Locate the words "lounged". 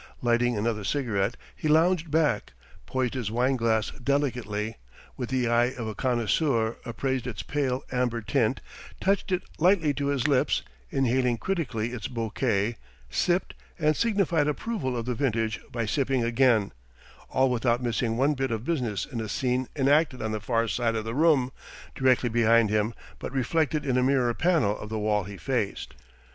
1.67-2.09